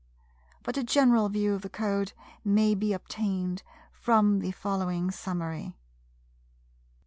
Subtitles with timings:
[0.63, 2.13] But a general view of the Code
[2.43, 3.61] may be obtained
[3.91, 5.73] from the following summary:— 1.